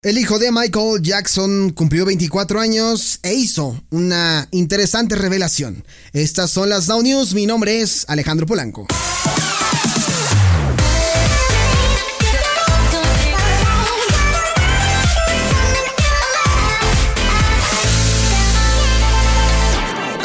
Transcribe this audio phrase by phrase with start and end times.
[0.00, 5.84] El hijo de Michael Jackson cumplió 24 años e hizo una interesante revelación.
[6.12, 7.34] Estas son las Now News.
[7.34, 8.86] Mi nombre es Alejandro Polanco.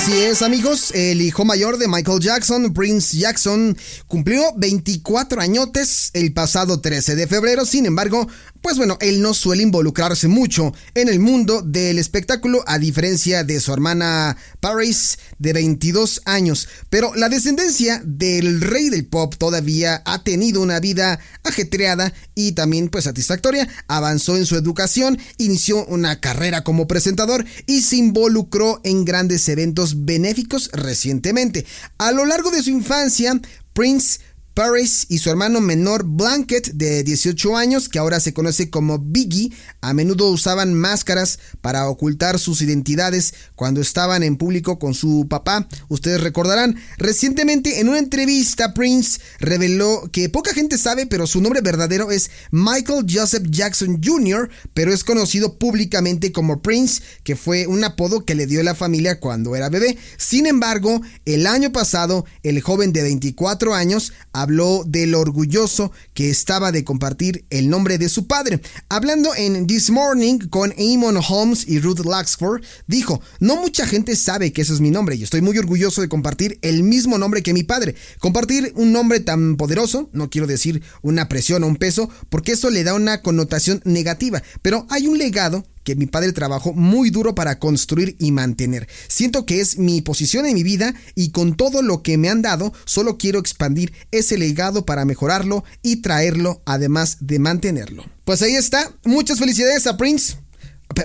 [0.00, 6.32] Así es, amigos, el hijo mayor de Michael Jackson, Prince Jackson, cumplió 24 añotes el
[6.32, 8.26] pasado 13 de febrero, sin embargo,
[8.62, 13.60] pues bueno, él no suele involucrarse mucho en el mundo del espectáculo, a diferencia de
[13.60, 16.68] su hermana Paris, de 22 años.
[16.88, 22.88] Pero la descendencia del rey del pop todavía ha tenido una vida ajetreada y también
[22.88, 23.68] pues satisfactoria.
[23.88, 30.04] Avanzó en su educación, inició una carrera como presentador y se involucró en grandes eventos
[30.04, 31.66] benéficos recientemente.
[31.98, 33.40] A lo largo de su infancia,
[33.72, 34.20] Prince
[34.60, 39.50] Paris y su hermano menor Blanket, de 18 años, que ahora se conoce como Biggie,
[39.80, 45.66] a menudo usaban máscaras para ocultar sus identidades cuando estaban en público con su papá.
[45.88, 51.62] Ustedes recordarán, recientemente en una entrevista Prince reveló que poca gente sabe, pero su nombre
[51.62, 57.82] verdadero es Michael Joseph Jackson Jr., pero es conocido públicamente como Prince, que fue un
[57.82, 59.96] apodo que le dio la familia cuando era bebé.
[60.18, 64.12] Sin embargo, el año pasado, el joven de 24 años
[64.50, 68.60] habló de lo orgulloso que estaba de compartir el nombre de su padre.
[68.88, 74.52] Hablando en This Morning con Eamon Holmes y Ruth Laxford, dijo, no mucha gente sabe
[74.52, 77.54] que ese es mi nombre y estoy muy orgulloso de compartir el mismo nombre que
[77.54, 77.94] mi padre.
[78.18, 82.70] Compartir un nombre tan poderoso, no quiero decir una presión o un peso, porque eso
[82.70, 85.64] le da una connotación negativa, pero hay un legado
[85.96, 88.88] mi padre trabajó muy duro para construir y mantener.
[89.08, 92.42] Siento que es mi posición en mi vida y con todo lo que me han
[92.42, 98.04] dado, solo quiero expandir ese legado para mejorarlo y traerlo además de mantenerlo.
[98.24, 98.92] Pues ahí está.
[99.04, 100.36] Muchas felicidades a Prince.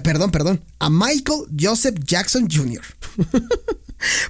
[0.03, 0.63] perdón, perdón.
[0.79, 2.83] A Michael Joseph Jackson Jr.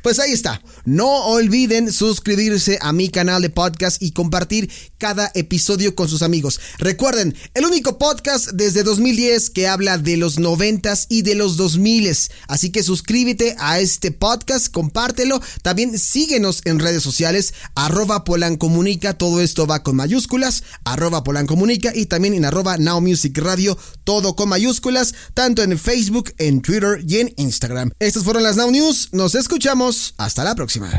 [0.02, 0.62] Pues ahí está.
[0.86, 6.60] No olviden suscribirse a mi canal de podcast y compartir cada episodio con sus amigos.
[6.78, 12.32] Recuerden, el único podcast desde 2010 que habla de los 90s y de los 2000s.
[12.48, 15.42] Así que suscríbete a este podcast, compártelo.
[15.62, 22.06] También síguenos en redes sociales, arroba polancomunica, todo esto va con mayúsculas, arroba polancomunica y
[22.06, 27.20] también en arroba Now Music Radio, todo con mayúsculas, tanto en Facebook, en Twitter y
[27.20, 27.92] en Instagram.
[28.00, 29.10] Estas fueron las Now News.
[29.12, 29.36] Nos
[30.18, 30.90] Hasta la próxima.